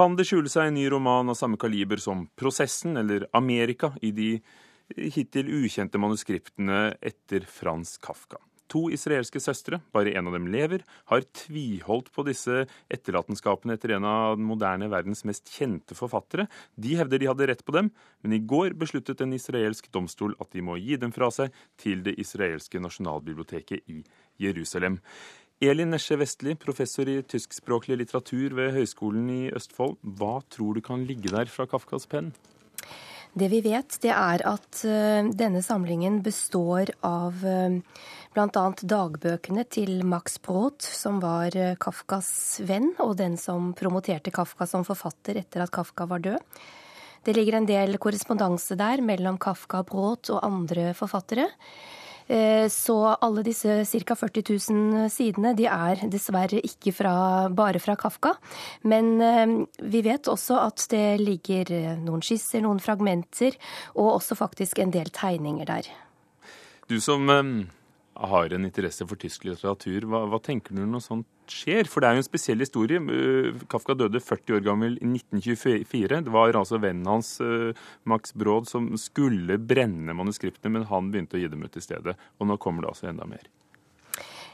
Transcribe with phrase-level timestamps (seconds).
[0.00, 4.14] Kan det skjule seg en ny roman av samme kaliber som Prosessen eller Amerika i
[4.16, 4.28] de
[4.96, 8.38] hittil ukjente manuskriptene etter Frans Kafka?
[8.72, 14.06] To israelske søstre, bare en av dem lever, har tviholdt på disse etterlatenskapene etter en
[14.08, 16.48] av den moderne verdens mest kjente forfattere.
[16.80, 17.92] De hevder de hadde rett på dem,
[18.24, 22.06] men i går besluttet en israelsk domstol at de må gi dem fra seg til
[22.08, 24.00] det israelske nasjonalbiblioteket i
[24.40, 24.96] Jerusalem.
[25.60, 29.98] Elin Nesje Vestli, professor i tyskspråklig litteratur ved Høgskolen i Østfold.
[30.00, 32.30] Hva tror du kan ligge der fra Kafkas penn?
[33.36, 37.76] Det vi vet, det er at uh, denne samlingen består av uh,
[38.32, 38.64] bl.a.
[38.80, 42.32] dagbøkene til Max Brot, som var uh, Kafkas
[42.64, 46.60] venn, og den som promoterte Kafka som forfatter etter at Kafka var død.
[47.28, 51.50] Det ligger en del korrespondanse der mellom Kafka, Brot og andre forfattere.
[52.30, 54.14] Eh, så alle disse ca.
[54.14, 57.14] 40 000 sidene de er dessverre ikke fra,
[57.50, 58.36] bare fra Kafka.
[58.86, 63.58] Men eh, vi vet også at det ligger eh, noen skisser, noen fragmenter,
[63.96, 65.90] og også faktisk en del tegninger der.
[66.86, 71.26] Du som har en interesse for tysk litteratur, hva, hva tenker du når noe sånt
[71.52, 71.88] skjer?
[71.90, 73.00] For det er jo en spesiell historie.
[73.00, 76.22] Eh, Kafka døde 40 år gammel i 1924.
[76.26, 77.72] Det var altså vennen hans, eh,
[78.04, 82.16] Max Brod, som skulle brenne manuskriptene, men han begynte å gi dem ut i stedet.
[82.38, 83.46] Og nå kommer det altså enda mer.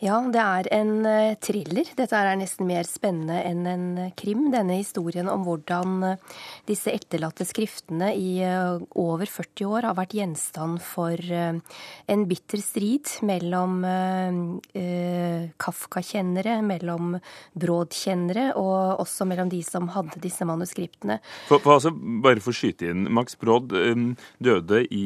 [0.00, 1.84] Ja, det er en eh, thriller.
[1.92, 4.46] Dette er nesten mer spennende enn en eh, krim.
[4.52, 6.38] Denne historien om hvordan eh,
[6.70, 13.82] disse etterlatte skriftene i over 40 år har vært gjenstand for en bitter strid mellom
[15.60, 17.18] Kafka-kjennere, mellom
[17.58, 21.18] Broad-kjennere, og også mellom de som hadde disse manuskriptene.
[21.48, 23.08] For, for altså, bare for å skyte inn.
[23.12, 25.04] Max Broad døde i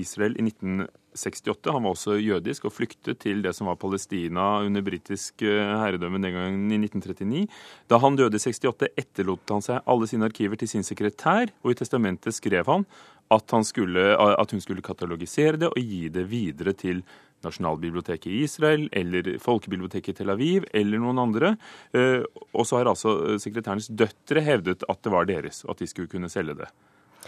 [0.00, 0.99] Israel i 1980.
[1.16, 1.72] 68.
[1.74, 6.20] Han var også jødisk og flyktet til det som var Palestina under britisk eh, herredømme
[6.22, 7.46] den gangen i 1939.
[7.90, 11.72] Da han døde i 68, etterlot han seg alle sine arkiver til sin sekretær, og
[11.72, 12.86] i testamentet skrev han
[13.30, 17.04] at, han skulle, at hun skulle katalogisere det og gi det videre til
[17.44, 21.54] Nasjonalbiblioteket i Israel eller Folkebiblioteket i Tel Aviv eller noen andre.
[21.96, 22.20] Eh,
[22.52, 26.10] og så har altså sekretærens døtre hevdet at det var deres, og at de skulle
[26.10, 26.68] kunne selge det.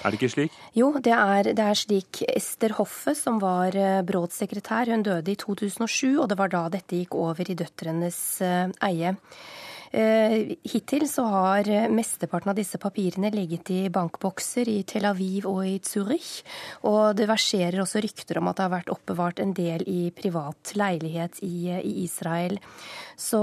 [0.01, 0.55] Er det ikke slik?
[0.75, 2.23] Jo, det er, det er slik.
[2.33, 6.65] Ester Hoffe, som var eh, Bråds sekretær, hun døde i 2007, og det var da
[6.73, 9.15] dette gikk over i døtrenes eh, eie.
[9.93, 15.63] Eh, hittil så har mesteparten av disse papirene ligget i bankbokser i Tel Aviv og
[15.69, 16.41] i Zürich.
[16.89, 20.73] Og det verserer også rykter om at det har vært oppbevart en del i privat
[20.81, 22.59] leilighet i, i Israel.
[23.23, 23.41] Så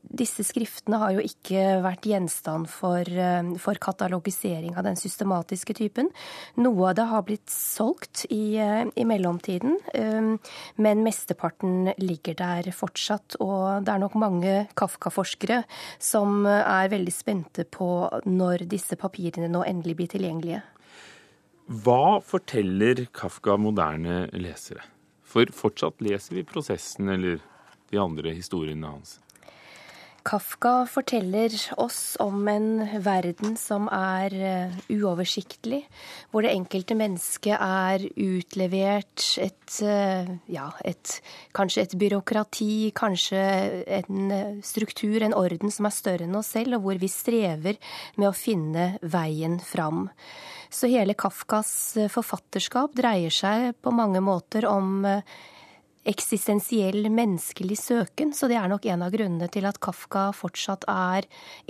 [0.00, 6.08] disse skriftene har jo ikke vært gjenstand for, eh, for, katalogisering av den systematiske typen.
[6.56, 10.38] Noe av det har blitt solgt i, eh, i mellomtiden, eh,
[10.76, 13.36] men mesteparten ligger der fortsatt.
[13.40, 15.64] Og det er nok mange Kafka-forskere
[15.98, 17.88] som er veldig spente på
[18.26, 20.62] når disse papirene nå endelig blir tilgjengelige.
[21.66, 24.84] Hva forteller Kafka moderne lesere?
[25.26, 27.40] For fortsatt leser vi prosessen eller
[27.90, 29.16] de andre historiene hans?
[30.26, 35.84] Kafka forteller oss om en verden som er eh, uoversiktlig,
[36.32, 41.14] hvor det enkelte mennesket er utlevert et, eh, ja, et,
[41.54, 43.44] kanskje et byråkrati, kanskje
[44.00, 44.34] en
[44.66, 47.78] struktur, en orden som er større enn oss selv, og hvor vi strever
[48.18, 50.08] med å finne veien fram.
[50.74, 51.70] Så hele Kafkas
[52.00, 55.04] eh, forfatterskap dreier seg på mange måter om
[56.06, 61.28] eksistensiell menneskelig søken, så det er nok en av grunnene til at Kafka fortsatt er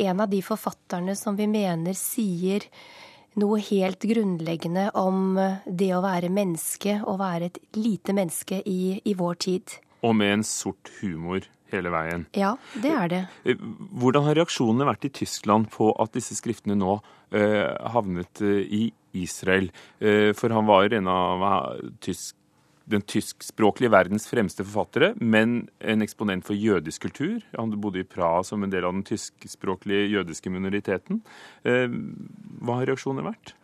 [0.08, 2.68] en av de forfatterne som vi mener sier
[3.36, 5.36] noe helt grunnleggende om
[5.66, 9.76] det å være menneske, og være et lite menneske i, i vår tid.
[10.06, 12.26] Og med en sort humor hele veien.
[12.36, 13.22] Ja, det er det.
[13.44, 13.60] Eh,
[14.00, 16.98] hvordan har reaksjonene vært i Tyskland på at disse skriftene nå
[17.34, 18.82] eh, havnet eh, i
[19.16, 19.70] Israel?
[19.98, 22.35] Eh, for han var en av eh, tysk
[22.86, 27.42] den tyskspråklige verdens fremste forfattere, men en eksponent for jødisk kultur.
[27.58, 31.20] Han bodde i Praha som en del av den tyskspråklige jødiske minoriteten.
[31.66, 31.90] Eh,
[32.62, 33.54] hva har reaksjonene vært?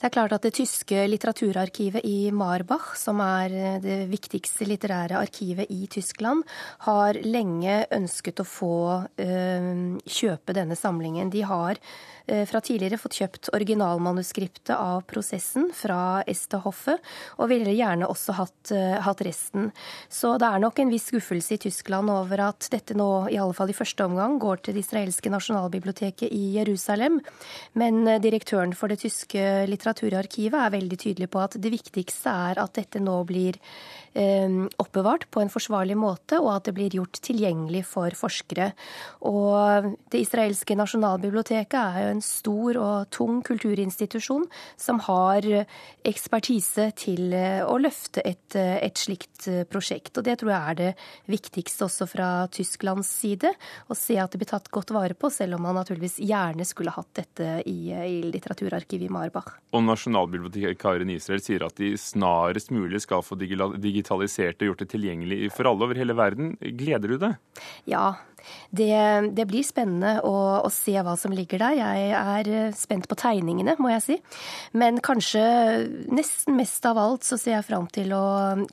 [0.00, 5.70] Det er klart at det tyske litteraturarkivet i Marbach, som er det viktigste litterære arkivet
[5.70, 6.42] i Tyskland,
[6.88, 8.74] har lenge ønsket å få
[9.22, 11.30] øh, kjøpe denne samlingen.
[11.30, 11.78] De har
[12.22, 16.94] fra tidligere fått kjøpt originalmanuskriptet av prosessen fra Esther Hoffe,
[17.42, 19.70] og ville gjerne også hatt hatt resten.
[20.12, 23.56] Så det er nok en viss skuffelse i Tyskland over at dette nå, i alle
[23.56, 27.20] fall i første omgang, går til det israelske nasjonalbiblioteket i Jerusalem.
[27.78, 32.74] Men direktøren for det tyske litteraturarkivet er veldig tydelig på at det viktigste er at
[32.78, 33.60] dette nå blir
[34.12, 38.66] oppbevart på en forsvarlig måte, og at det blir gjort tilgjengelig for forskere.
[39.24, 44.44] Og det israelske nasjonalbiblioteket er jo en stor og tung kulturinstitusjon
[44.76, 45.46] som har
[46.04, 50.16] ekspertise til eh, å løfte et, eh, et, slikt eh, prosjekt.
[50.18, 50.90] Og det tror jeg er det
[51.30, 53.52] viktigste også fra Tysklands side.
[53.88, 56.94] Å se at det blir tatt godt vare på, selv om man naturligvis gjerne skulle
[56.94, 59.54] hatt dette i, i litteraturarkivet i Marbach.
[59.72, 64.90] Og nasjonalbibliotekaren i Israel sier at de snarest mulig skal få digitalisert og gjort det
[64.94, 66.54] tilgjengelig for alle over hele verden.
[66.60, 67.62] Gleder du deg?
[67.90, 68.12] Ja,
[68.70, 68.92] det,
[69.36, 71.78] det, blir spennende å, å, se hva som ligger der.
[71.80, 74.18] Jeg er eh, spent på tegningene, må jeg si.
[74.78, 75.42] Men kanskje
[76.12, 78.24] nesten mest av alt så ser jeg fram til å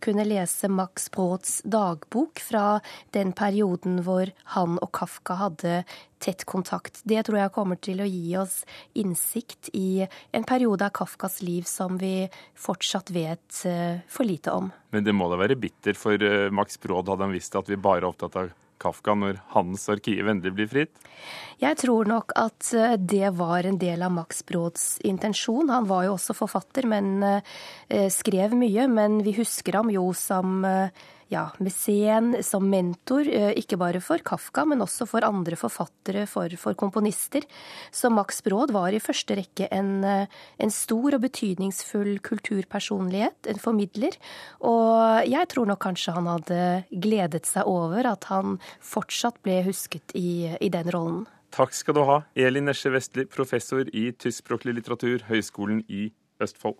[0.04, 2.80] kunne lese Max Brauds dagbok fra
[3.16, 5.82] den perioden hvor han og Kafka hadde
[6.20, 7.02] tett kontakt.
[7.04, 8.62] Det tror jeg kommer til å gi oss
[9.00, 10.06] innsikt i
[10.36, 12.28] en periode av Kafkas liv som vi
[12.60, 14.70] fortsatt vet eh, for lite om.
[14.92, 17.80] Men det må da være bitter for eh, Max Braud hadde han visst at vi
[17.80, 21.06] bare er opptatt av Kafka når hans arkiv endelig blir fritt?
[21.60, 25.72] Jeg tror nok at eh, det var en del av Max Brods intensjon.
[25.74, 28.88] Han var jo også forfatter, men eh, skrev mye.
[28.88, 34.22] Men vi husker ham jo som eh, ja, meseen som mentor, eh, ikke bare for
[34.26, 37.46] Kafka, men også for andre forfattere, for, for komponister.
[37.92, 43.62] Så Max Brod var i første rekke en, eh, en, stor og betydningsfull kulturpersonlighet, en
[43.62, 44.18] formidler.
[44.66, 50.16] Og jeg tror nok kanskje han hadde gledet seg over at han fortsatt ble husket
[50.18, 51.28] i, i den rollen.
[51.54, 56.12] Takk skal du ha, Elin Nesje Vestli, professor i tyskspråklig litteratur, Høgskolen i
[56.42, 56.80] Østfold.